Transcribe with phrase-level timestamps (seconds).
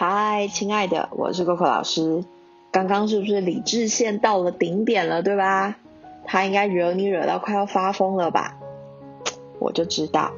[0.00, 2.24] 嗨，亲爱的，我是 Coco 老师。
[2.70, 5.74] 刚刚是不是理智线到了顶点了，对吧？
[6.24, 8.56] 他应该惹你惹到快要发疯了吧？
[9.58, 10.30] 我就知道，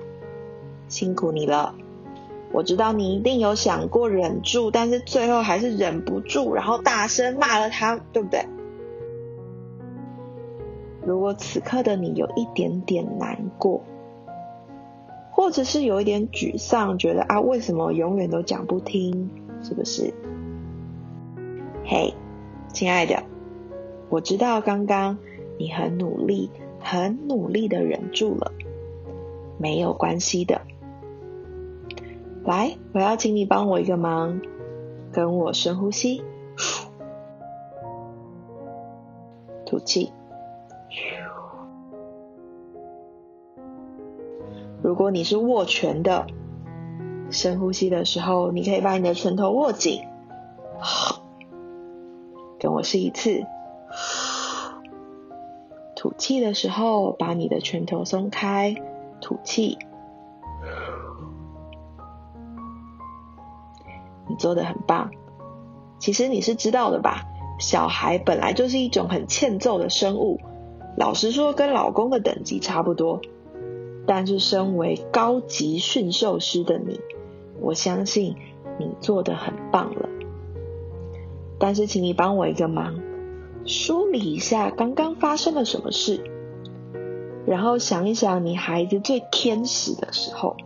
[0.88, 1.74] 辛苦你了。
[2.52, 8.46] 我知道你一定有想过忍住，但是最后还是忍不住，然后大声骂了他，对不对？
[11.04, 13.82] 如果此刻的你有一点点难过，
[15.30, 19.30] 或者是有一点沮丧，觉得啊，为什么永远都讲不听？
[19.62, 20.12] 是不是？
[21.84, 22.14] 嘿，
[22.68, 23.22] 亲爱的，
[24.08, 25.18] 我知道刚刚
[25.58, 28.52] 你很努力、很努力的忍住了，
[29.58, 30.60] 没有关系的。
[32.44, 34.40] 来，我要请你帮我一个忙，
[35.12, 36.22] 跟我深呼吸，
[39.66, 40.12] 吐气。
[44.82, 46.26] 如果你是握拳的。
[47.30, 50.02] 深呼吸的时候，你可以把你的拳头握紧，
[52.58, 53.44] 跟我试一次。
[55.96, 58.74] 吐气的时候，把你的拳头松开，
[59.20, 59.78] 吐气。
[64.28, 65.10] 你做的很棒。
[65.98, 67.24] 其实你是知道的吧？
[67.58, 70.40] 小孩本来就是一种很欠揍的生物，
[70.96, 73.20] 老实说，跟老公的等级差不多。
[74.06, 76.98] 但是身为高级驯兽师的你。
[77.60, 78.34] 我相信
[78.78, 80.08] 你做的很棒了，
[81.58, 82.98] 但是请你帮我一个忙，
[83.64, 86.24] 梳理一下刚刚发生了什么事，
[87.46, 90.56] 然后想一想你孩子最天使的时候。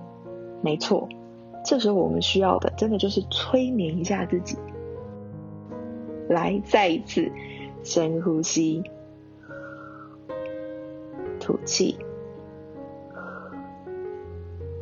[0.63, 1.09] 没错，
[1.65, 4.57] 这时候我们需要的真的就是催眠一下自己。
[6.29, 7.31] 来，再一次
[7.83, 8.83] 深呼吸，
[11.39, 11.99] 吐气，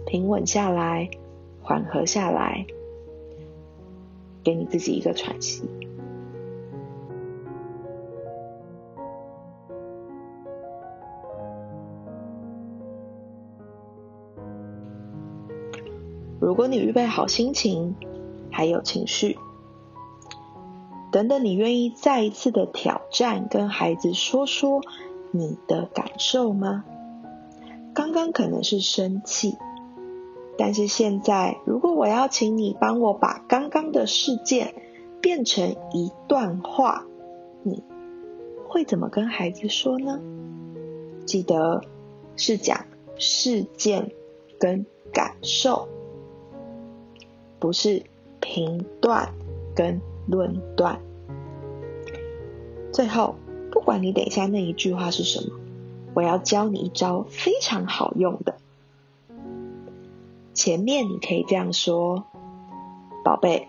[0.06, 1.10] 平稳下来。
[1.62, 2.66] 缓和下来，
[4.42, 5.62] 给你自己一个喘息。
[16.40, 17.94] 如果你预备好心情，
[18.50, 19.38] 还有情绪，
[21.12, 24.80] 等等，你愿意再一次的挑战，跟孩子说说
[25.30, 26.84] 你的感受吗？
[27.94, 29.56] 刚刚可能是生气。
[30.64, 34.72] 但是现在，如果我要请你帮我把刚刚的事件
[35.20, 37.04] 变成一段话，
[37.64, 37.82] 你
[38.68, 40.20] 会怎么跟孩子说呢？
[41.26, 41.82] 记得
[42.36, 42.86] 是讲
[43.16, 44.12] 事件
[44.56, 45.88] 跟感受，
[47.58, 48.04] 不是
[48.38, 49.34] 评断
[49.74, 51.00] 跟论断。
[52.92, 53.34] 最后，
[53.72, 55.58] 不管你等一下那一句话是什么，
[56.14, 58.54] 我要教你一招非常好用的。
[60.54, 62.24] 前面你可以这样说
[63.24, 63.68] ：“宝贝，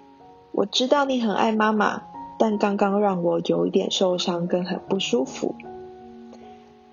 [0.52, 2.02] 我知道你很爱妈妈，
[2.38, 5.56] 但刚刚让我有一点受伤跟很不舒服。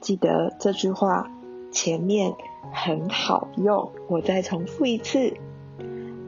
[0.01, 1.31] 记得这句话
[1.73, 2.35] 前面
[2.73, 5.35] 很好用，我再重复一次。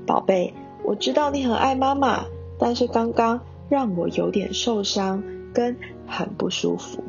[0.07, 0.53] 宝贝，
[0.83, 2.25] 我知道你很爱妈妈，
[2.59, 5.23] 但是刚刚让我有点受伤
[5.55, 7.03] 跟很不舒服。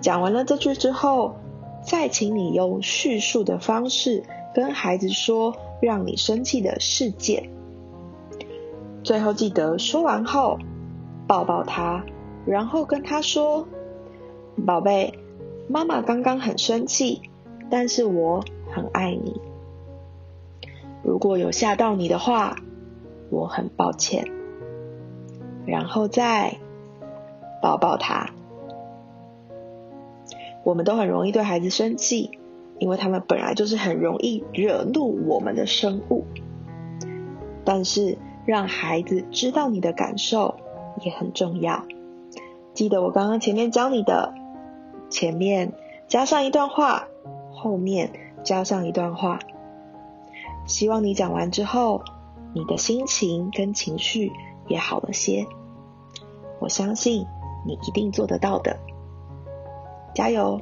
[0.00, 1.36] 讲完了这句之后，
[1.84, 4.24] 再请你用叙述的方式。”
[4.54, 7.50] 跟孩子说让你生气的事件，
[9.02, 10.60] 最后记得说完后
[11.26, 12.04] 抱抱他，
[12.46, 13.66] 然后跟他说
[14.64, 15.18] ：“宝贝，
[15.68, 17.20] 妈妈刚刚很生气，
[17.68, 19.40] 但是我很爱你。
[21.02, 22.56] 如果有吓到你的话，
[23.30, 24.24] 我很抱歉。”
[25.66, 26.58] 然后再
[27.60, 28.30] 抱抱他。
[30.64, 32.30] 我们都很容易对孩子生气。
[32.80, 36.24] 因为他们本来就是很容易惹怒我们的生物，
[37.64, 40.56] 但是让孩子知道你的感受
[41.00, 41.84] 也很重要。
[42.74, 44.34] 记得我刚刚前面教你的，
[45.08, 45.72] 前面
[46.08, 47.06] 加上一段话，
[47.52, 48.10] 后面
[48.42, 49.38] 加上一段话。
[50.66, 52.02] 希望你讲完之后，
[52.54, 54.32] 你的心情跟情绪
[54.66, 55.46] 也好了些。
[56.58, 57.24] 我相信
[57.64, 58.76] 你一定做得到的，
[60.14, 60.60] 加油！